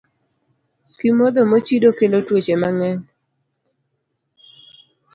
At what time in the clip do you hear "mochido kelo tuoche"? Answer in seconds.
1.51-2.55